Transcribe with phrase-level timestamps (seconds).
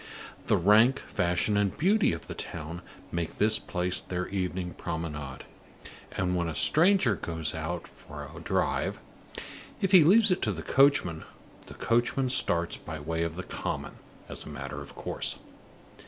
[0.47, 5.43] The rank, fashion, and beauty of the town make this place their evening promenade;
[6.13, 8.99] and when a stranger goes out for a drive,
[9.79, 11.23] if he leaves it to the coachman,
[11.67, 13.91] the coachman starts by way of the common
[14.27, 15.37] as a matter of course.